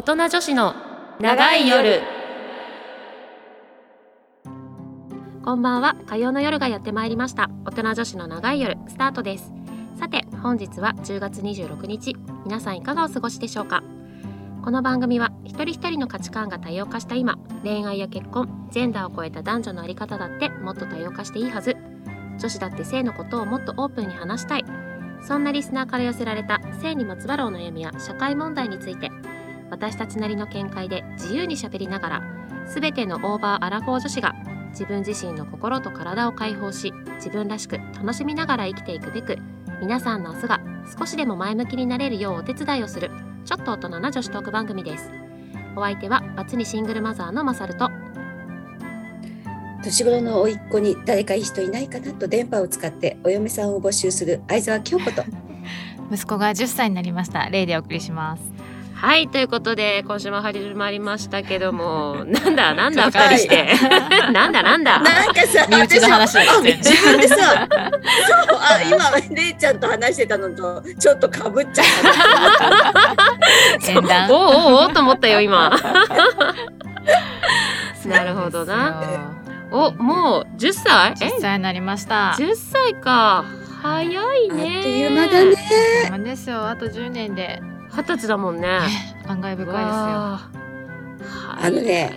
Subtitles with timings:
[0.00, 0.74] 大人女子の
[1.20, 2.00] 長い夜。
[5.44, 5.94] こんばんは。
[6.06, 7.50] 火曜の夜がやってまいりました。
[7.66, 9.52] 大人女子の長い夜スタートです。
[9.98, 12.16] さて本日は10月26日。
[12.46, 13.82] 皆さんいかがお過ごしでしょうか？
[14.64, 21.76] この番組は一人一人の価値観が多様化した今恋愛や結婚ジェンダーを超えた男女のあり方だってもっと多様化していいはず。
[22.38, 24.64] 女子だって性のことをもっとオープンに話したい。
[25.22, 29.10] そんなリスナーから寄せられた性にまつわるお悩みや社会問題について
[29.70, 32.22] 私たちなりの見解で自由にしゃべりながら
[32.66, 34.34] 全てのオーバーアラフォー女子が
[34.70, 39.38] 自分自身の心と体を解放し自分らしく楽しみながら生きていくべく
[39.80, 40.60] 皆さんの明日が
[40.98, 43.10] 少しでも前向きになれるようお手伝いをする
[43.44, 45.10] ちょっと大人な女子トーク番組です。
[45.76, 47.88] お相手はバツ2シングルマザーのマサルと
[49.82, 55.24] 年頃の甥っ子に誰かいい人いないかなと電波を使ってお嫁さんを募集する相沢京子と。
[56.12, 57.48] 息子が10歳になりました。
[57.48, 58.59] レイでお送りします
[59.00, 63.66] はいということで今週も始まりましたけども なんだなんだ二人して。
[64.32, 65.00] なんだ なんだ。
[65.00, 67.46] なんかさ身内の話自分でさそう
[68.60, 71.86] あ今レイちゃんと話してたのとちょっとかぶっちゃっ
[74.06, 74.44] たお う。
[74.44, 75.70] おうおうと思ったよ今。
[78.04, 79.02] なるほどな。
[79.72, 82.34] おもう10歳え？10歳になりました。
[82.38, 83.44] 10歳か。
[83.82, 84.14] 早い
[84.50, 86.24] あっねという間だね。
[86.24, 86.68] ですよ。
[86.68, 88.80] あと10年で二十歳だもんね。
[89.26, 89.74] 感慨深いですよ。
[89.74, 90.50] あ。
[91.62, 92.16] のね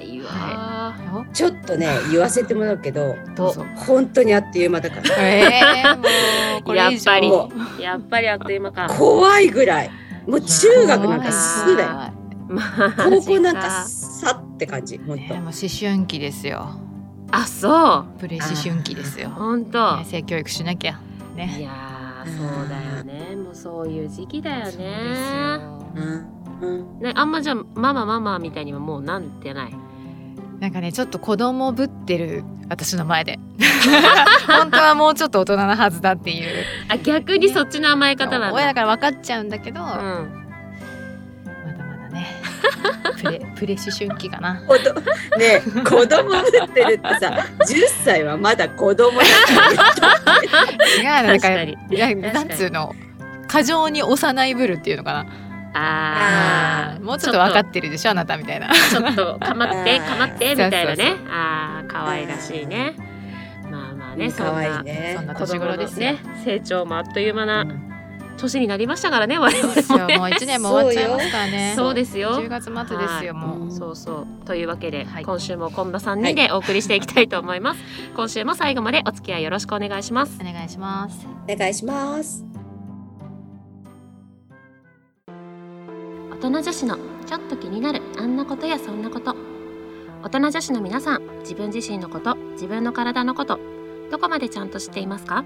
[1.34, 3.66] ちょっとね言わせてもらうけどどうぞ。
[3.76, 5.04] 本当にあっという間だから。
[5.20, 7.30] えー、やっぱり。
[7.30, 8.88] もやっぱりあっという間か。
[8.88, 9.92] 怖いぐらい。
[10.28, 11.90] もう中学なんかすぐだよ。
[12.48, 12.62] マ
[12.96, 16.68] 高ジ校なんかさって感じ本当ねもう思春期ですよ。
[17.32, 18.20] あそう。
[18.20, 21.00] プレ思春期ですよ、本当ね、性教育しなきゃ。
[21.34, 22.93] いねやーそうだよ
[23.30, 24.90] ねもうそういう時期だよそうですねよ。
[25.96, 26.28] うん
[26.62, 27.00] うん。
[27.00, 29.74] ねあんまじゃあママママみたいにはもうなんてない？
[30.60, 33.40] なんかねちょっと子供ぶってる私の前で。
[34.48, 36.64] 本当はもうちょっと大人なはずだっていう。
[36.90, 38.54] あ逆にそっちの甘え方なんだ。
[38.54, 40.46] 親だから分かっちゃうんだけど、まうん。
[41.46, 41.52] だ
[41.86, 42.28] まだね。
[43.22, 44.54] プレプレ思春期かな。
[44.54, 44.62] ね
[45.40, 49.26] え子供ぶってるってさ10歳はまだ子供だ
[50.98, 51.78] 違うのなんか確かに。
[51.92, 52.34] いや確かに。
[52.34, 52.96] なんつうの
[53.54, 55.28] 過剰に幼いぶるっていうのか
[55.76, 57.00] あー。
[57.00, 58.68] なもうちょっと分かってるでしょあなたみたいな。
[58.74, 60.96] ちょっとかまって かまってみたいなそう。
[60.96, 61.16] そうね。
[61.30, 62.96] ああ可愛らしいね。
[63.70, 65.14] まあまあねそん可愛いなね。
[65.18, 66.14] そんな子年頃ですよ。
[66.14, 67.68] ね成長もあっという間な
[68.38, 70.18] 年になりましたからね我々もね。
[70.18, 71.74] もう一年も終わっちゃいますからね。
[71.76, 72.32] そうですよ。
[72.32, 74.46] 10月末ですよもう、うんそうそう。
[74.48, 75.26] というわけで、はい。
[75.26, 77.80] 今週もこんな3人でお送りしていきたいと思います、
[78.16, 80.40] 今週も最後までお付き合いよろしくお願いします。
[80.42, 81.28] お願いします。
[81.48, 82.53] お願いします
[86.44, 89.34] 大人女子のちょっと気になるあんなことやそんなこと。
[90.24, 93.62] 大人女子の皆さん自分自身のこと自分の体のこと
[94.12, 95.46] どこまでちゃんと知っていますか？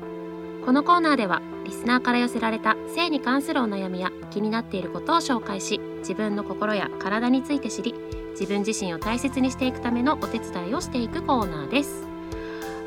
[0.66, 7.94] このコーナーではリスナーから寄せられた性に関するお悩みや気になっていることを紹介し自分の心や体について知り
[8.32, 12.08] 自分自身を大切にしていくためのお手伝いをしていくコーナーです。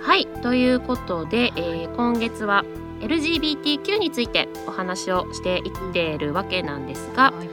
[0.03, 2.65] はいということで、えー今月は
[3.03, 7.50] LGBTQ についてお話をしていっているわけなんですが、はい。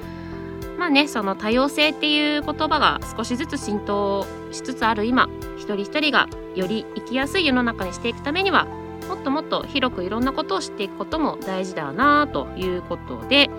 [0.87, 8.65] あねその多様性っていう言葉が少しずつ浸透しつつある今一人一人がより生きやすい世の中にしていくためには
[9.07, 13.49] もっともっと広くいろんなことを知っていくことも大事だなということで、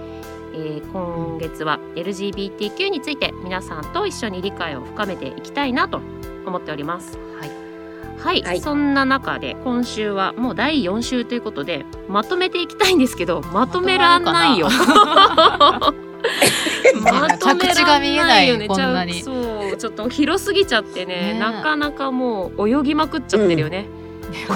[0.55, 6.01] えー今月は LGBTQ について皆さんと一緒に理解を深めていきたいなと
[6.47, 7.17] 思っております。
[7.39, 7.51] はい
[8.19, 14.69] はい、はいそんな中で今週はもう第4週ということでまとめていきたいんですけどまとめらんないよ。
[16.95, 19.23] まとめらんが見えないよねこんなに。
[19.23, 23.87] ちゃうそうちょっと広すぎちゃってねねなかなかもう泳ぎまくっちゃってるよね、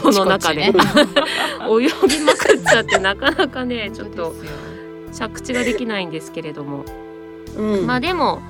[0.03, 0.73] この中で、ね。
[1.69, 4.35] 泳ぎまくっちゃって なかなかねちょっと
[5.13, 6.85] 着地ができないんですけれども、
[7.57, 7.87] うん。
[7.87, 8.41] まあでも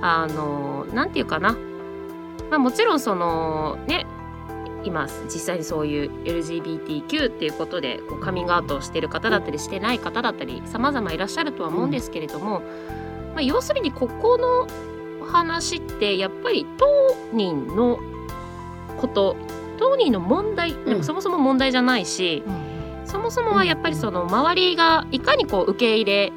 [0.00, 1.56] あのなんていうかな、
[2.50, 4.06] まあ、もちろんそのね
[4.84, 12.62] 今実際にそういう LGBTQ っていうことでこうカミングアウトをしてる方だったりしてない方だったり様々いらっしゃるとは思うんですけれども、
[13.34, 14.66] まあ、要するにここの
[15.26, 16.86] 話ってやっぱり当
[17.32, 17.98] 人の
[19.00, 19.36] こと
[19.78, 23.06] 当人の問題でもそもそも問題じゃないし、うん。
[23.06, 26.32] そもそもはやっぱりその周りがいかにこう受け入れ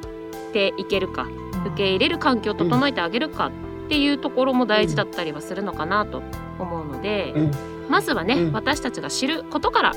[0.52, 1.26] ていけるか
[1.66, 6.22] 受け入れる環境を整えてあげるかっていうところも大事だったりはするのかなと
[6.58, 7.50] 思うので、うん。
[7.88, 8.52] まずはね、うん。
[8.52, 9.94] 私たちが知ることから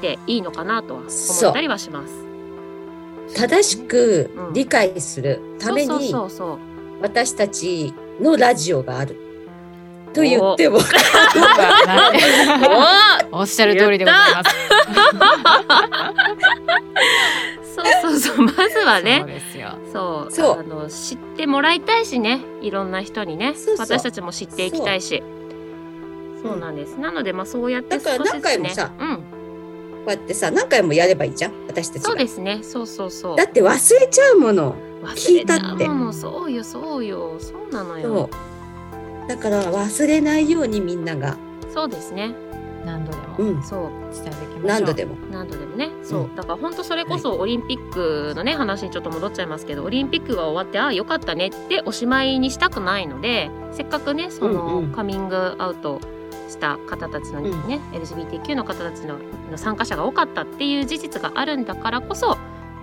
[0.00, 2.31] でいいのかなとは思ったりはします。
[3.34, 6.58] 正しく理解するためそうにそうそう。
[7.00, 9.16] 私たちのラジオがある。
[10.12, 10.78] と言っても。
[13.32, 13.40] お。
[13.40, 14.56] おっしゃる通りでございます。
[17.74, 18.46] そうそうそう。
[18.46, 19.24] まずはね。
[19.92, 20.60] そうそう。
[20.60, 22.40] あの知ってもらいたいしね。
[22.60, 23.54] いろんな人にね。
[23.54, 23.86] そうそう。
[23.86, 25.22] 私たちも知っていきたいし。
[26.42, 26.58] そう。
[26.58, 29.16] なんです、なのでまあそうやってだから少しずつ何回もさうん。
[29.16, 29.22] こ
[30.06, 32.08] うやってさ何回もやればいいじゃん私たちが。
[32.08, 32.60] そうですね。
[32.62, 33.36] そうそうそう。
[33.36, 34.76] だって忘れちゃうもの。
[35.14, 35.86] 聞いたって。
[35.86, 37.36] うものそうよそうよ。
[37.40, 38.30] そうなのよ。
[38.30, 38.38] そ
[39.26, 39.28] う。
[39.28, 41.36] だから忘れないようにみんなが、
[41.72, 42.34] そうですね。
[42.84, 43.36] 何度でも。
[43.38, 44.66] うん、そう伝えていきましょう。
[44.66, 45.16] 何度でも。
[45.30, 45.90] 何度でもね。
[46.02, 54.92] そう、うんだから本当それこそオリンピックのね話にちょっと戻っちゃいますけどオリンピックが終わってああよかったねっておしまいにしたくないのでせっかくねその、うんうん。
[54.92, 56.00] カミングアウト
[56.52, 59.18] した方たちのね、LGBTQ の方たちの
[59.50, 62.38] の参加者が多かったっていう事実があるんだからこそ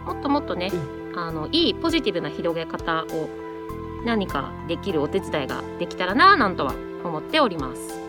[0.05, 0.71] もっともっとね、
[1.15, 3.29] あのいいポジティブな広げ方を
[4.05, 6.73] 何かできるお手伝いができたらなぁなんとは
[7.03, 7.99] 思っております。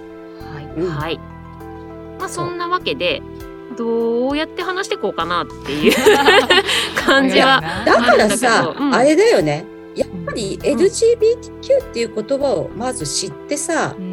[0.55, 0.65] はい。
[0.65, 1.19] うんはい。
[2.19, 3.23] まあそんなわけで
[3.77, 5.93] どうやって話していこうかなっていう
[7.05, 7.63] 感じは。
[7.85, 14.10] だからさど、うんあれだよねやっぱりん LGBTQ っていう言葉をまず知ってさ、うん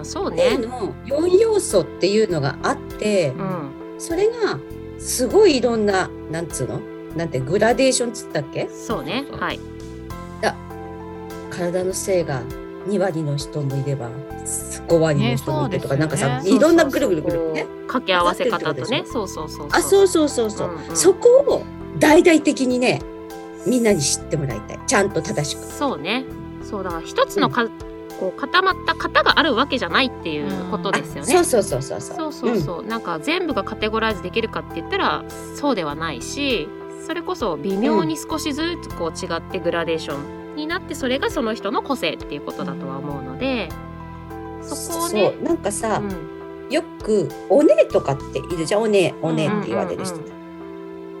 [0.00, 0.66] うん、そう例ね。
[0.66, 4.58] の4要素っていうのがあってう、ん、それが
[4.98, 6.80] すごいいろんななんつうの？
[7.16, 8.68] なんてグラデーションっつったっけ？
[8.68, 9.24] そうね。
[9.30, 9.60] はい。
[11.50, 12.42] 体の性が
[12.86, 14.08] 2割の人もいれば
[14.88, 19.02] 5割の人もいてとか、ねなんかさ、いろんなぐるぐるぐるね掛け合わせ方とね。
[19.02, 19.68] 混そうそうそう。
[19.70, 21.62] あそうそうそうそう、うんうんそこを
[21.98, 23.02] 大々的にね
[23.66, 25.64] みんなに知ってもらいたいちゃんと正しく。
[25.64, 26.24] そうね。
[26.62, 27.68] そうだから一つのか、
[28.20, 31.34] こう固まった型があるわけじゃないっていうことですよね。
[31.38, 32.32] あそうそうそうそうそう。
[32.32, 35.24] そうそう、なんか全部がカテゴライズできるかって言ったら
[35.56, 36.68] そうではないし
[37.06, 40.18] それこそ微妙に少しずつこう違ってグラデーショ
[40.52, 43.70] ンになってそれがその人の個性っていうことだとは思うので
[44.60, 45.42] そこをねそう。
[45.42, 46.30] なんかさ、うん。
[46.70, 50.40] よく「お姉」とかっているじゃん「お姉お姉」って言われる人、うん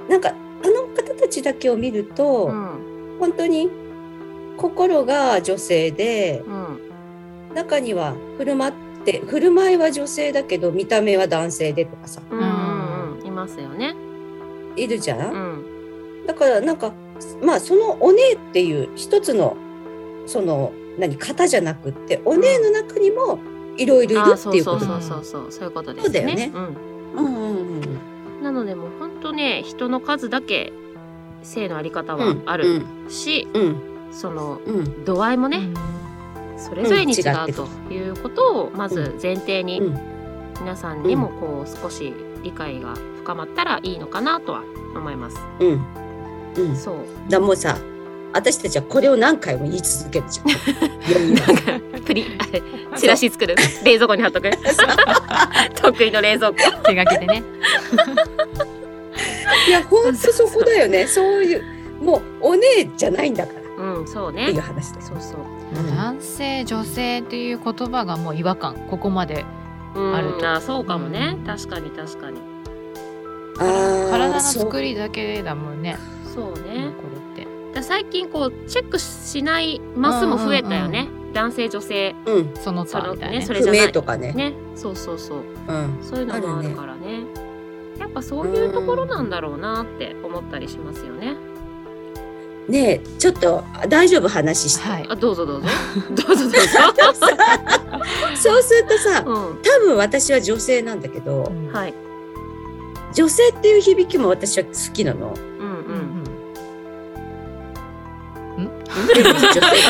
[0.08, 0.32] なんかあ
[0.68, 3.16] の方たちだけを見ると、うん。
[3.20, 3.70] 本当に
[4.56, 6.89] 心が女性でうん
[7.54, 8.72] 中には振る舞っ
[9.04, 12.22] て振る舞いは女性だけど見た目は男性でとかさ。
[12.30, 12.38] うん。
[12.38, 13.94] うんうんいますよね。
[14.76, 16.22] いるじゃ、うん。
[16.24, 16.92] んだからなんか
[17.42, 19.56] まあその「お姉」っていう一つの
[20.26, 23.38] その何型じゃなくって「お姉」の中にも
[23.76, 24.86] いろいろいるあっていうこと。
[24.86, 26.52] だそうそうそうそうそういうことですそうだよね。
[26.54, 27.24] うん。
[27.24, 27.80] うんうんうん
[28.42, 30.72] なのでもう本当ね人の数だけ
[31.42, 32.42] 性のあり方はうん。
[32.46, 33.76] あるし、うん。
[34.10, 35.04] そのうん。
[35.04, 35.74] 度合いもね、うん
[36.60, 40.10] それぞれに違うということをまず前提にうん。
[40.60, 42.12] 皆さんにもこう少し
[42.42, 44.62] 理解が深まったらいいのかなとは
[44.94, 45.38] 思います。
[45.58, 45.86] うん。
[46.56, 46.76] うん。
[46.76, 46.96] そう。
[47.30, 47.78] だもうさ
[48.32, 50.44] 私たちはこれを何回も言い続けるじゃ
[51.18, 52.26] んなくプリ
[52.96, 53.56] チラシ作る。
[53.84, 54.50] 冷蔵庫に貼っとく。
[55.80, 56.56] 得意の冷蔵庫。
[56.84, 57.42] 手がけてね。
[59.66, 61.06] いや本当そこだよね。
[61.06, 61.64] そういう
[62.00, 64.60] もうお姉じゃないんだからうんそうっていうね。
[64.60, 65.08] 話です。
[65.08, 65.40] そうそう。
[65.96, 69.44] 男性女性っていう言葉がもう違和感ここまで
[69.94, 72.38] うんあるとあそうかもね、うん確かに確かに。
[73.58, 75.96] 体のそう作りだけだもんね。
[76.34, 76.90] そうね。
[76.96, 77.04] こ
[77.36, 81.08] れってだ最近こうチェックしないマスも増えたよね。
[81.32, 83.40] 男性女性うんその他みたいなね。
[83.40, 84.32] 不それじゃない明とかね。
[84.32, 84.52] ね。
[84.74, 85.38] そうそうそう。
[85.68, 87.24] うんそういうのもあるからね。
[87.98, 91.36] やっぱそういうところなんだろうなって思ったりしますよね。
[92.70, 94.88] ねえちょっと大丈夫話して。
[94.88, 95.06] はい。
[95.08, 95.66] あどうぞどうぞ。
[96.14, 96.58] どうぞどうぞ。
[98.40, 99.58] そうするとさうん。
[99.62, 101.94] 多分私は女性なんだけどうんはい。
[103.12, 105.34] 女性っていう響きも私は好きなの。
[105.36, 105.66] うんう。
[105.66, 105.92] う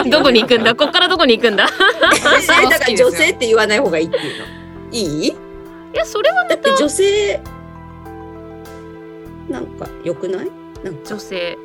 [0.02, 0.74] んんどこに行くんだ？
[0.76, 1.66] こっからどこに行くんだ？
[1.66, 4.44] えだから女性って言わない方がいいっていうの。
[4.92, 5.28] いい？
[5.28, 5.34] い
[5.92, 7.40] やそれはだって女性
[9.48, 10.50] なんか良くない？
[10.82, 11.58] なんか女性。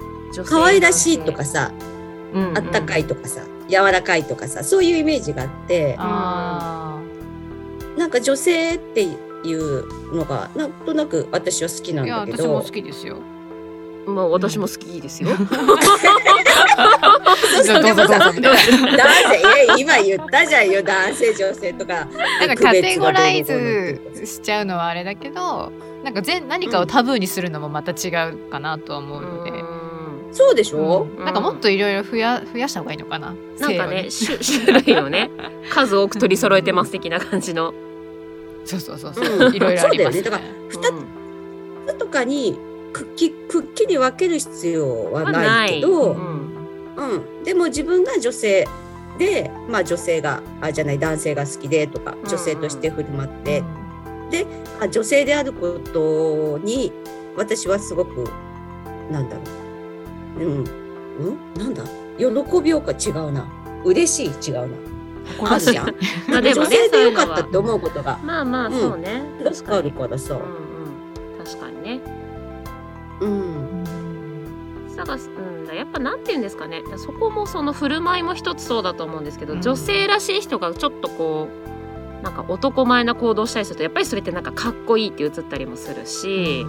[0.43, 1.45] 可愛らしいとか。
[1.45, 1.95] さ、うん
[2.35, 7.01] うんあったかいとかさ柔らかいとかさそういうイメージがあってあ
[7.97, 13.17] なんか女性っていうのがなんとなく私は好きなんだけ私もど好きですよ。
[14.05, 15.29] まあ私も好きですよ。
[15.37, 15.43] そ
[17.61, 22.05] うそうでもさ男性え今言ったじゃんよ男性女性とか
[22.45, 25.71] なんかカテゴライズしちゃうのはあれだけど、
[26.03, 29.74] なんか全何かをタブーにするのもまた違うかなとは思うので。
[30.35, 31.25] うんそうでしょ、うん。
[31.25, 33.33] なんかもっといろいろ増や増やした方がいいのかな？
[33.59, 34.09] なんかね。
[34.09, 35.31] 種種類をね
[35.71, 37.73] 数多く取り揃えてます的な感じの。
[38.65, 39.49] そうそうそうそう。
[39.49, 39.55] う。
[39.55, 40.21] いろいろあります、そうだよね。
[40.21, 40.43] だから
[41.91, 41.97] うん。
[41.97, 42.57] とかに
[42.91, 46.55] くっきくっきり分ける必要ははないけど、うん。
[46.97, 48.67] うん、でも自分が女性
[49.17, 52.29] で、まあ、女性があじゃない男性が好きでとかうん。
[52.29, 53.63] 女性として振る舞って、
[54.81, 56.91] あ女性であることに
[57.37, 58.25] 私はすごく
[59.11, 59.45] なんだろう、
[60.39, 60.43] うん。
[60.43, 61.83] うん、なんだ？
[62.17, 63.45] 喜びようか違うな。
[63.83, 65.49] 嬉しい違うな。
[65.49, 65.95] あるじゃん。
[66.29, 68.19] まあでもね女性でよかったって思うことが。
[68.23, 68.73] まあまあうん。
[68.79, 69.91] そうね、確あかに。
[69.91, 70.37] るからさう。
[70.37, 71.45] ん、うん。
[71.45, 72.01] 確かにね。
[73.21, 73.83] うん、
[74.95, 76.83] だからうんやっぱなんて言うんですかね。
[76.97, 79.61] そこもその振る舞いも一つそうだと思うんですけど、うん。
[79.61, 81.47] 女性らしい人がちょっとこ
[82.21, 86.65] うなんか男前な行動したりするとやっぱりそれってなんかかっこいいって映ったりもするし、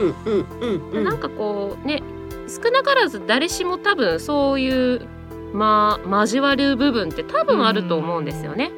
[0.00, 1.04] うんうんうんうん。
[1.04, 2.02] なんかこうね
[2.50, 5.02] 少なからず誰しも多分そういう
[5.52, 8.70] まあ交わる部分って多分あると思うんですよね。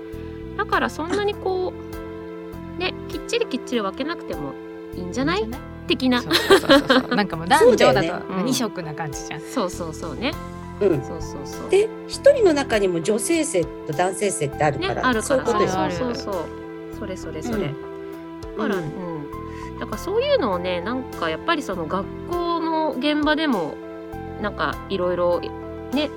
[0.57, 1.73] だからそんなにこ
[2.77, 4.53] うねきっちりきっちり分けなくても
[4.95, 5.49] いいんじゃない？
[5.87, 6.23] 的な。
[6.23, 7.17] そうそうそうそう。
[7.17, 9.41] なんかもう 男女だと二色な感じじゃん。
[9.41, 10.33] そうそうそうね。
[10.81, 11.03] うん。
[11.03, 11.71] そうそうそう。
[11.71, 15.23] で一人の中にも女性性と男性性ってあるねから、あるから。
[15.23, 16.35] そういうことそうそうそう。
[16.99, 18.57] それそれそれ、うん。
[18.57, 18.85] だから、ううん。
[18.85, 22.42] んだからそういうのをねなんかやっぱりその学校の
[23.03, 23.75] 現場でも
[24.41, 25.41] なんかいろいろ
[25.93, 26.11] ね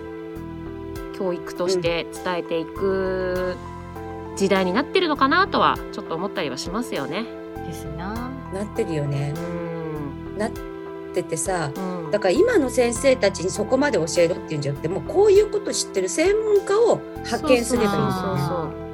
[1.18, 3.56] 教育として伝えていく
[4.36, 7.26] 時代になってるのかなとはちょっと思ったりはしますよね。
[7.66, 8.14] ですな。
[8.54, 9.40] なってるよねう。
[9.40, 10.52] んなっ
[11.14, 18.86] ててさうんだから今の先生たちにそこまで教えろっていうんじゃなくてもうこういうこと知ってる専門家を派遣すればいいんだよね。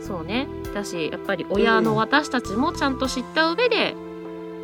[0.00, 3.94] そうねだしやっぱり親の私たちもちゃんと知った上で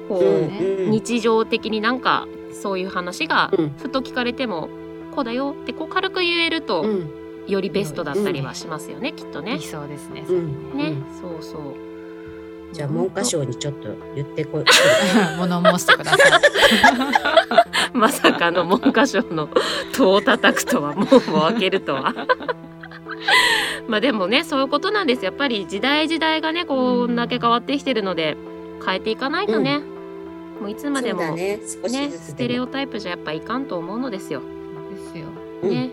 [0.09, 4.69] こう、うんねうん日常的になんかそういう話がうんふと聞かれても、
[5.14, 9.62] こうだよってこう軽く言えると、うんよりベストだったりはしますよね、きっとねい。
[9.62, 10.25] そうですね。
[10.28, 11.90] うんね、うんそうそう。
[12.73, 14.64] じゃあ文科省にちょっと言ってこい。
[15.38, 16.30] 物申してください。
[17.99, 19.49] まさかの文科省の
[19.97, 22.14] 戸を叩くとは門を開けるとは。
[23.88, 28.37] まあでもねそういうことなんですやっぱり時代時代がねこんだけ変わってきてるので
[28.87, 29.80] 変えていかないとね、
[30.61, 32.61] もういつまでもねねステレ。
[32.61, 34.43] オタイプじゃやっぱいかんと思うのですよ。
[34.90, 35.26] ですよ。
[35.62, 35.90] うんね、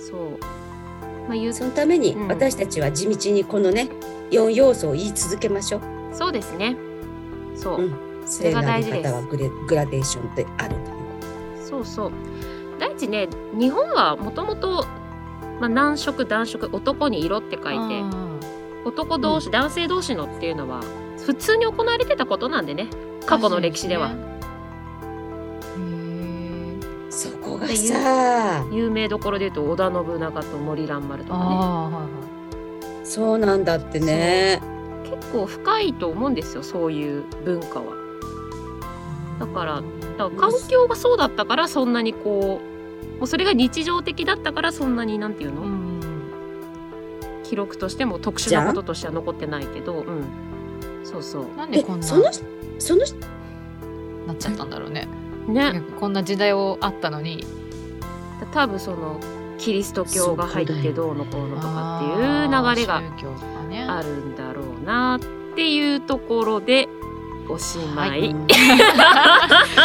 [0.00, 0.38] そう。
[1.28, 3.88] まあ言うそのためにうん私たちは地道にこのね
[4.30, 5.80] 4要素を言い続けましょう。
[6.12, 6.76] そうですね。
[7.54, 7.82] そう。
[7.82, 11.66] うんそれが大事ですはグレグラデーションであるという。
[11.66, 12.12] そうそう
[12.78, 14.84] 第一ね日本はもともと
[15.60, 18.02] まあ男色男色男に色って書いて
[18.84, 20.80] 男同士、男性同士のっていうのは
[21.26, 22.88] 普通に行われてたことなんでね
[23.26, 24.14] 過去の歴史では。
[27.10, 32.00] そこがさ、有名どころでいうと織田信長と森蘭丸とかねああ、はいは
[33.02, 33.06] い。
[33.06, 34.60] そうなんだってね。
[35.04, 37.94] 結構深いと思うんですよそういう文化は。
[39.40, 39.82] だから
[40.18, 46.00] だから環境がそうだったからそんなにこうもうそれが日常的だったからそんなになんていうの、うん。
[47.44, 50.24] 記録としても特殊なこととしては残ってないけど、うん、
[51.06, 51.46] そうそう。
[51.54, 52.24] えなんでこんなその
[52.78, 53.04] その
[54.26, 55.06] なっちゃったんだろうね。
[55.46, 55.82] ね。
[56.00, 57.46] こんな時代をあったのに。
[58.52, 59.18] 多分その
[59.58, 63.02] キリスト教が入ってどうのこうのとかっていう流れが。
[63.88, 65.20] あるんだろうなっ
[65.54, 66.88] ていうところで
[67.48, 68.46] おしまい、うん。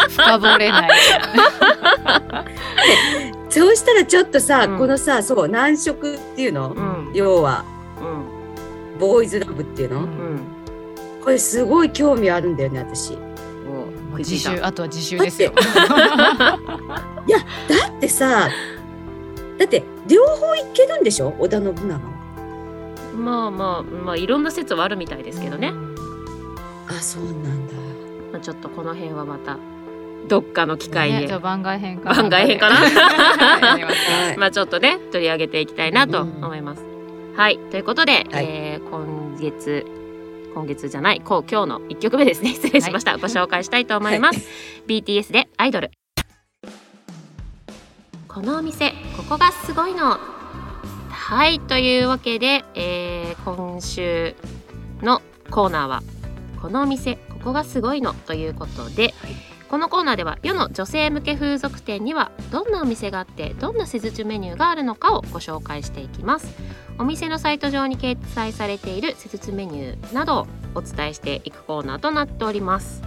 [0.10, 0.90] 深掘れない。
[3.50, 4.78] そうしたらちょっとさ、うん。
[4.78, 7.12] このさそう難色っていうの、うん。
[7.14, 7.64] 要は
[8.00, 9.00] うん。
[9.00, 10.08] ボーイズラブっていうの、
[11.24, 13.12] これすごい興味あるんだよね私。
[13.14, 13.18] も
[14.16, 15.52] う自習あとは自習ですよ。
[15.56, 15.62] だ
[17.90, 18.50] ってさ
[19.58, 21.34] だって両方いけるんでしょ？
[21.40, 22.00] 織田信長は。
[23.16, 25.74] まあまあまあいろんな説はあるみたいですけどね、
[26.88, 27.74] あそうなんだ。
[28.32, 29.58] まあ、ちょっとこの辺はまた
[30.28, 32.14] どっかの機会で、ね番外編か。
[32.14, 32.76] 番外編かな
[34.38, 36.84] まあちょっとね取り上げていきたいなと思います。
[37.36, 39.86] はいということで、はいえー今月
[40.54, 42.54] 今月じゃないこう今日の一曲目ですね。
[42.54, 44.48] 失礼しました、ご紹介したいと思います、
[44.88, 45.92] BTS でアイドル。
[48.28, 50.18] このお店ここがすごいの。
[51.10, 54.36] はいというわけで、えー今週
[55.02, 56.04] のコーナーは
[56.62, 58.14] このお店ここがすごいの。
[58.14, 59.14] ということで、
[59.72, 66.54] このコーナーでは世の女性向け風俗店にはどんなお店があってどんな施術メニューがあるのかをご紹介していきます。
[67.00, 73.02] お店のサイト上に掲載されている施術メニューなどをお伝えしていくコーナーとなっております。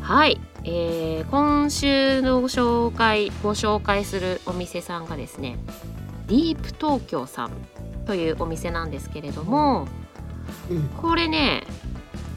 [0.00, 5.58] はい、えー今週のご紹介ご紹介するお店さんがですね
[6.28, 7.50] ディープ東京さん
[8.06, 9.86] というお店なんですけれども
[10.70, 10.88] うん。
[11.02, 11.64] これね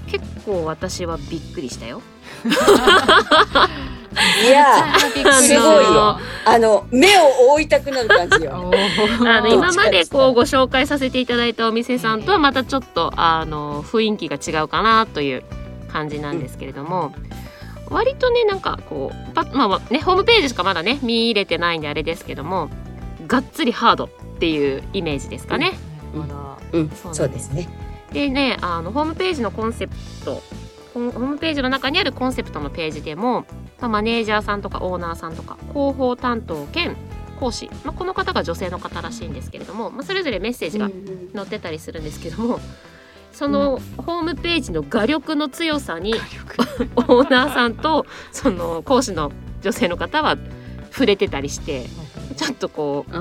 [0.10, 2.02] 結構私はびっくりしたよ。
[4.46, 6.20] いやすごいよ。
[6.46, 8.72] あの目を覆いたくなる感じよ。
[9.26, 15.44] あの今までこううご紹介させていただいたお店さんとはまたちょっとあの雰囲気が違うかなという
[15.90, 17.14] 感じなんですけれども、
[17.90, 22.70] 割とねなんかこうまあまあねホームページしかまだね見入れてないんであれですけども
[23.28, 25.74] がっつりハードっていうイメージですかね。
[26.14, 26.28] うん。
[26.28, 26.28] そう
[26.78, 27.68] なんですそうですね。
[28.12, 30.42] でねあのホームページのコンセプト
[30.94, 33.46] ホームページの中にあるコンセプトのページでも、
[33.80, 36.96] まあ、マネージャーさんとかオーナーさんとか広報担当兼
[37.40, 40.90] 講師、まあ、この方が女性の方らしいんですけれども、まあ、それぞれメッセージが
[41.34, 42.60] 載ってたりするんですけども
[43.32, 46.14] そのホームページの画力の強さに
[46.96, 50.38] オーナーさんとその講師の女性の方は
[50.92, 51.86] 触れてたりして
[52.36, 53.16] ちょっとこう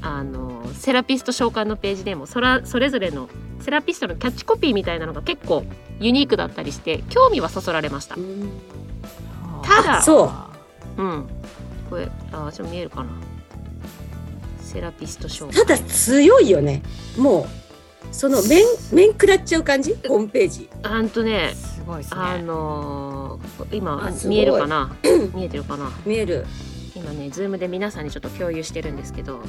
[0.00, 3.28] あのセラピスト紹介のページでもそらそれぞれの
[3.60, 5.64] セラピストのキャッチコピーみたいなのが結構
[6.00, 8.14] ユニークだったりして興味はそそられました。
[8.16, 8.20] う。
[8.20, 8.50] ん。
[9.62, 10.32] ただあそ
[10.98, 11.02] う。
[11.02, 11.26] うん、
[11.90, 13.10] これあちょっと見えるかな。
[14.60, 16.82] セラピスト紹介ただ強いよね。
[17.18, 17.46] もう
[18.12, 19.94] その面面食らっちゃう感じ？
[20.06, 20.68] ホームページ。
[20.82, 22.20] あんとねすごいですね。
[22.20, 24.94] あのー今見えるかな？
[25.34, 25.90] 見えてるかな？
[26.04, 26.46] 見える。
[26.94, 29.42] 今ねズームで皆さんにちょっと共有してるんですけど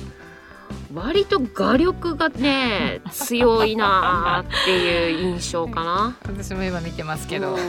[0.93, 6.15] 割と画力がね強いなーっていう印象かな。
[6.25, 7.59] 私も今見てますけどうん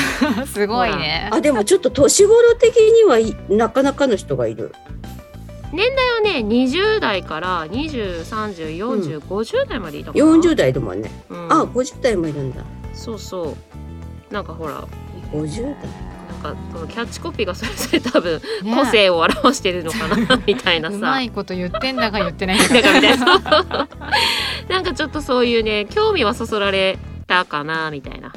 [0.46, 4.74] すごいねあでもちょっと年頃的にはいなかなかの人がいる。
[5.72, 11.10] 年代はね20代から20304050代までいたかな、40代でもね。
[11.28, 12.62] うんあ50代もいるんだ。
[12.94, 13.56] そうそ
[14.30, 14.84] うなんかほら
[15.32, 15.76] 50代。
[16.42, 18.74] なんかそのキャッチコピーがそれぞれ多分ね。
[18.74, 23.88] 個性を表してるのかなみたいなうさまいこと言ってんだか言ってないんだかみたいな。
[24.68, 28.32] なんかちょっとそういうね興味はそそられたかなみたいな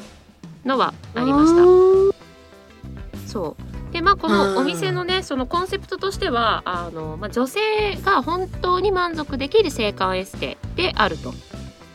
[0.64, 3.28] のはありました。
[3.28, 3.92] そう。
[3.92, 11.34] でまあこのお店のねそのコンセプトとしてはあの、まあ、女性が本当に満足できる性感エステであると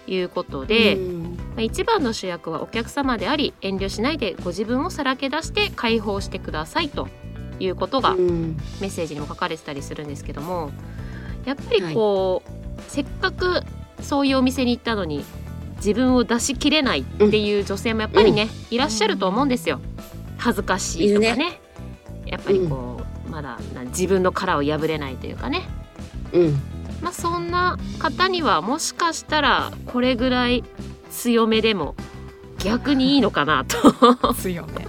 [0.08, 0.98] いうことで、
[1.58, 7.08] 一番の主役はお客様であり遠慮しないでご自分をさらけ出して解放してくださいと
[7.60, 8.58] いうことがうん。
[8.82, 10.72] メッセージにも書かれてたりするんですけども
[11.46, 13.62] やっぱりこう、せっかく
[14.02, 15.24] そういうお店に行ったのに
[15.78, 19.80] 自分を出しきれないっていう女性もやっぱりね、いらっしゃると思うんですよ。
[20.38, 21.62] 恥ずかしいとかいね。
[22.26, 25.64] やっぱりこう、まだな自分の殻を破れないというかね。
[26.34, 30.64] うんまあそんな方にはもしかしたらこれぐらい
[31.12, 31.96] 強めでも
[32.60, 34.34] 逆にいいのかなと。
[34.34, 34.88] 強め。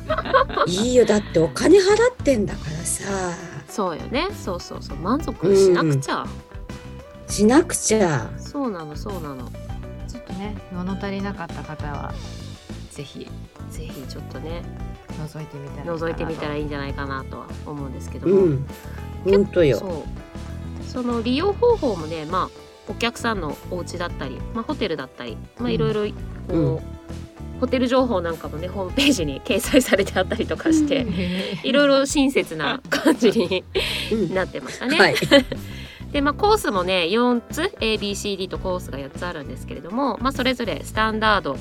[0.66, 1.05] いいよ。
[1.05, 3.05] だってお金払ってんだからさ。
[3.69, 4.29] そうよね。
[4.33, 4.97] そうそうそう。
[4.99, 6.25] 満足しなくちゃ、
[7.29, 8.31] しなくちゃ。
[8.38, 9.51] そうなのそうなの。
[10.09, 12.14] ちょっとね物足りなかった方は
[12.90, 13.29] ぜひ
[13.71, 14.62] ぜひちょっとね
[15.11, 18.66] 覗いてみたら覗いてみたらいいいんじゃないかなとは思うんですけども、うん。
[19.25, 20.05] ほんとよ
[20.87, 25.72] その利用方法もねまあお客さんのお家だったり、まあ、ホテルだったり、まあ、うん。
[25.72, 26.07] いろいろ
[26.49, 26.81] こう、うん。
[27.61, 31.07] ホテル情報なんかもねホームページに 掲載されてあったりとかして、
[31.64, 33.64] いろいろ親切な感じに
[34.12, 34.35] うん。
[34.35, 34.99] なってましたね。
[34.99, 35.14] はい。
[36.12, 41.59] でまあコースもね4つ ABCD とコースが4つあるんですけれども、まあ、それぞれスタンダード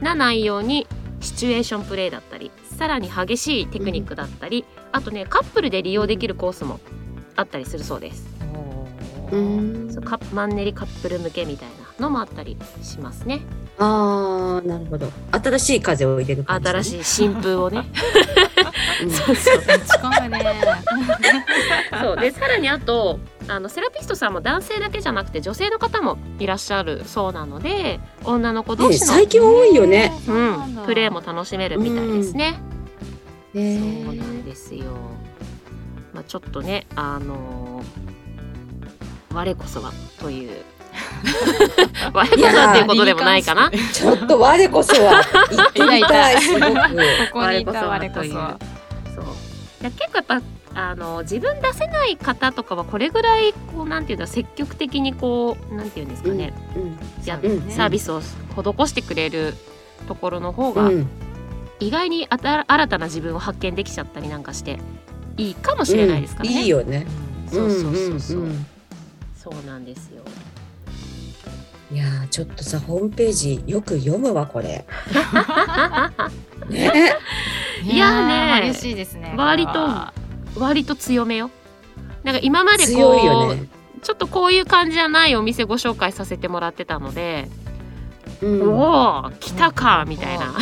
[0.00, 0.86] な内容に
[1.20, 6.80] シチュエーションプレイだったりさらに激しいテクニックだったり、あとねカップルで利用できるコースも
[7.36, 8.31] あったりするそうです。
[9.32, 9.88] ううん。
[9.88, 11.68] んそうカッマンネリカップル向けみたい
[11.98, 13.40] なのもあったりしますね。
[13.78, 15.10] あーなるほど。
[15.32, 17.84] 新しい風を入れる感じ、ね、新しい新風をね。
[19.02, 19.10] うん。
[19.10, 19.56] そうそう。
[19.58, 20.62] 打ち込むね。
[22.00, 22.16] そう。
[22.16, 23.18] でさらにあと
[23.48, 30.12] あのセラピストさんも男性だけじゃなくて女性の方もいらっしゃるそうなので女の子同ね士の、最近多いよね。
[30.28, 32.60] うん、プレーも楽しめるみたいですね。
[33.54, 34.84] ねそうなんですよ。
[36.14, 38.11] まあちょっとねあのー
[39.32, 40.62] 我こそはという。
[42.12, 43.70] 我こそはっていうことでもないかな。
[43.92, 46.64] ちょっと我こそは言ってみたいすごく。
[46.64, 46.70] こ
[47.32, 48.58] こにいた我こそは
[49.14, 49.24] そう
[49.82, 50.42] 結構やっぱ
[50.74, 56.08] あの自分出せない方とかはこれぐらいこうなんていうんだ積極的にこうなんていうん。
[56.08, 58.26] ですかね、うんやうんサービスを施
[58.88, 59.54] してくれる
[60.08, 61.08] ところの方がうん
[61.80, 64.78] 意外にあた新たな自分を発見できちゃったりなんかして
[65.36, 66.62] いいかもしれないですからね。
[66.62, 67.06] いいよね。
[67.50, 68.66] そうそうそうそう,、んんん
[69.42, 70.22] そうなんですよ。
[71.90, 74.84] いやーちょっとさホームページよく読むわこれ。
[76.70, 77.16] ね。
[77.82, 79.72] いやーね嬉しいですね割と
[80.56, 81.50] 割と強めよ。
[82.22, 83.68] なんか今まで強いこう、よね。
[84.00, 87.48] ちょっとこういう感じじゃないお店ご紹介させてもらってたので、
[88.42, 88.78] うん。
[88.78, 90.54] おお来たかみたいな。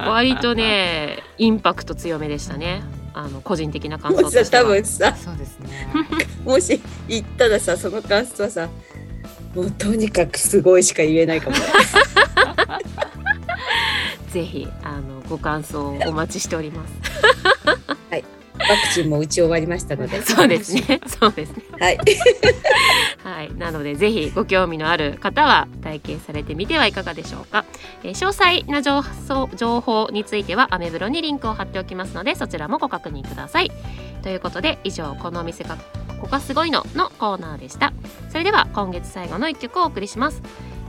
[0.08, 5.88] 割とねインパクト強めでしたねあの個人的な感想もうさ多としては分さそうですね
[6.44, 8.68] もし言ったらさその感想はさ
[9.54, 11.62] もうとにかくすごいしか言えないかもね
[14.32, 16.92] ぜひあのご感想をお待ちしております。
[18.60, 21.00] ワクチンも打ち終わりましたのでそうですね。
[21.06, 21.62] そうですね。
[21.78, 21.98] はい
[23.30, 23.54] はい。
[23.54, 27.64] なのでぜひご興味のある方は体験されてみてはいかがでしょうか。
[28.02, 33.70] えー詳細な情報についてはアメブロにリンクを貼っておきますのでそちらもご確認ください。
[34.22, 37.92] ということで以上このお店がここがすごいののコーナーでした。
[38.30, 40.42] それでは今月最後の一曲をお送りします。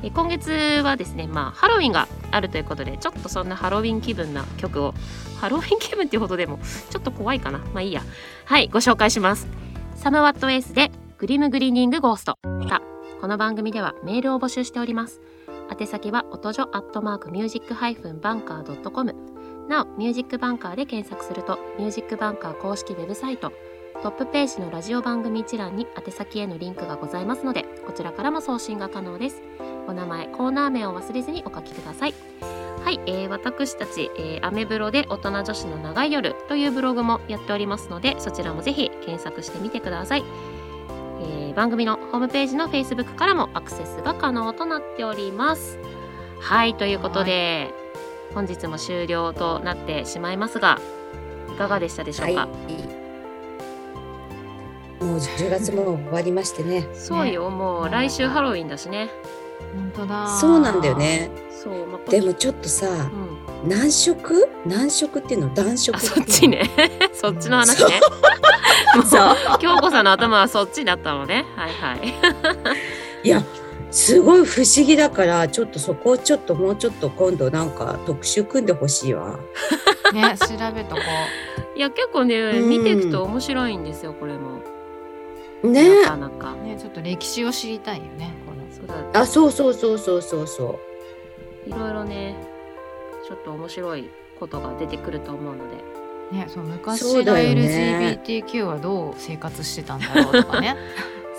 [0.04, 0.51] え今月
[0.84, 4.95] はですね、まあハロウィンがあるということでちょっとそんなハロウィン気分な曲を
[5.39, 7.60] ハロウィン気分っていうほどでもちょっと怖いかな。
[7.60, 8.01] まあいいや。
[8.45, 9.47] はい、ご紹介します。
[9.95, 12.39] サムワットエースでグリムグリーニングゴースト。
[12.67, 12.81] さあ
[13.21, 15.21] この番組ではメールを募集しております。
[15.69, 19.13] 宛先は音女アットマークミュージックハイフンバンカードットコム。
[19.69, 23.53] なお、ミュージックバンカーで検索すると、ミュージックバンカー公式ウェブサイト、
[24.01, 29.43] トップページのラジオ番組一覧に宛先へのリンクがございますので、こちらからも送信が可能です。
[29.88, 32.15] お名前、コーナー名を忘れずにお書きください。
[32.84, 40.23] はい、えー私たち、えーアメブロで大人女子の長い夜というブログもやっておりますので、そちらもぜひ検索してみてください。
[41.52, 45.78] えー番組のホームページの Facebook からもアクセスが可能となっております。
[46.40, 47.74] はい、ということで、
[48.34, 50.80] 本日も終了となってしまいますが、
[51.54, 52.48] いかがでしたでしょうか？
[55.02, 59.10] もう10月も終わりましてねそうよ、もう来週ハロウィンだしね。
[59.76, 60.28] 本当だ。
[60.28, 61.30] そうなんだよね。
[61.52, 62.88] そう、まあ、でもちょっとさ
[63.63, 64.50] うん、何色？
[64.65, 66.69] 何色っていうの暖色そっちね。
[67.13, 68.02] そっちの話ね。
[69.06, 69.60] そう。
[69.60, 71.45] 京子さんの頭はそっちだったのね。
[71.56, 72.13] はいはい。
[73.28, 73.43] いや
[73.91, 79.38] すごい不思議だからちょっとそこをちょっともうちょっと今度なんか特集組んでほしいわ。
[80.13, 81.02] ね調べとこ
[81.76, 82.69] いや結構ね、うん。
[82.69, 84.62] 見ていくと面白いんですよこれも。
[85.63, 86.02] ね。
[86.02, 86.56] なかなか。
[86.60, 88.34] うねちょっと歴史を知りたいよね
[88.88, 90.80] このそうだあそうそうそうそうそうそ
[91.67, 92.36] いろいろね
[93.28, 95.91] ちょっと面白いことが出てくると思うので。
[96.32, 98.20] ねそう昔のそうだよね。
[98.26, 100.78] LGBTQ はどう生活してたんだろうとかね。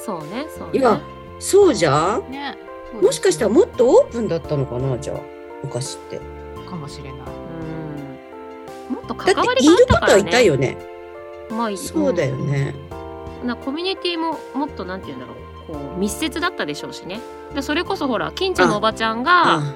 [0.05, 0.71] そうねそうね。
[0.75, 1.01] ういや
[1.41, 2.31] そうじゃん。
[2.31, 2.57] ね
[3.01, 5.21] もしかしたらもっとオープンだったのかなじゃあ。
[5.65, 6.21] 昔って。
[6.69, 7.13] かもしれない。
[7.21, 8.95] うん。
[8.97, 10.23] もっとだ関わっていることりがあったからね。
[10.23, 10.77] はいたよね。
[11.51, 11.79] まあいい。
[11.79, 12.75] そうだよね、
[13.45, 17.21] なコミュニティももっとなんて言うんだろうこう密接だったでしょうしね。
[17.55, 19.75] でそれこそほら近所のおばちゃんがあ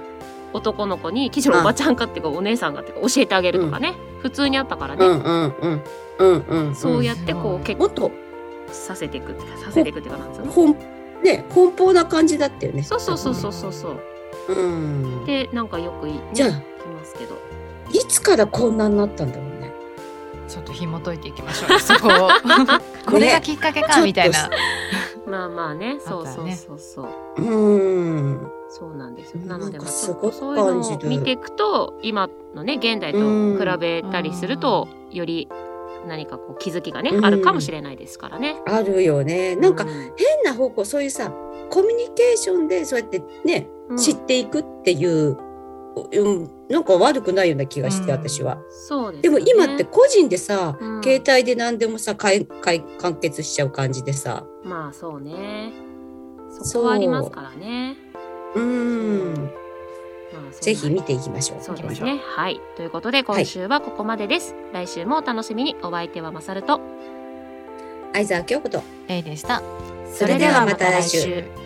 [0.52, 5.82] 男の子に近所のおばちゃんかっていうかお姉さんがっていうか教えてあげるとかね、普通にあったからね、うんうんうん
[6.18, 8.10] うんうんうんそうやってこう結もっと
[8.72, 10.72] させていくっていうかさせていくっていうかなんつうのほん
[11.22, 14.00] ね奔放な感じだったよねそうそうそうそうそうそう
[14.48, 17.36] うんでなんかよくい、ね、じゃあ聞きますけど
[17.92, 19.55] いつからこんなになったんだろうね
[20.48, 22.28] ちょっと紐解いていきましょうよ そこを。
[23.10, 24.50] これがきっかけかみたいな。
[25.26, 27.42] まあまあねそうそうそうそう。
[27.42, 28.50] うん。
[28.68, 29.40] そうなんですよ。
[29.44, 35.48] なのでまあちょっとそういうのを見ていくと今のね現代とうん比べたりするとより
[36.06, 37.24] 何かこう気づきがね、うん。
[37.24, 38.56] あるかもしれないですからね。
[38.66, 39.56] あるよね。
[39.56, 40.06] なんかう変
[40.44, 41.32] な方向そういうさ
[41.70, 43.96] コミュニケーションでそうやってね、うん。
[43.96, 45.36] 知っていくっていう、
[46.12, 48.58] うん、なんか悪くないような気がして、うん私は。
[48.70, 55.72] そうですでも今って個人でさ、うん携帯で何でもさかいかい完結しちゃう感じでさまあそうね
[56.50, 57.96] そこはありますからね。
[58.54, 59.40] うんま
[60.50, 61.62] あぜひ見ていきましょう。
[61.62, 62.20] そうですね。
[62.24, 62.60] はい。
[62.76, 64.54] ということで今週はここまでです。
[64.72, 65.76] 来週もお楽しみに。
[65.82, 66.80] お相手はまさると。
[68.12, 69.62] 相沢京子とレイでした
[70.10, 71.65] それではまた来週。